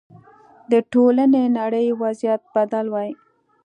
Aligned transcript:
د 0.71 0.73
ټولې 0.91 1.25
نړۍ 1.59 1.87
وضعیت 2.01 2.41
بدل 2.55 2.85
وای. 2.93 3.09